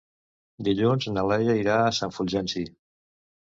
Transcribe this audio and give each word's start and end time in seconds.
Dilluns 0.67 1.07
na 1.11 1.25
Laia 1.33 1.57
irà 1.61 1.77
a 1.91 1.95
Sant 2.01 2.17
Fulgenci. 2.19 2.69